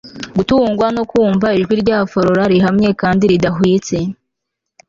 gutungurwa 0.37 0.87
no 0.95 1.03
kumva 1.11 1.47
ijwi 1.59 1.73
rya 1.83 1.97
flora, 2.11 2.43
rihamye 2.51 2.89
kandi 3.01 3.23
ridahwitse 3.31 3.97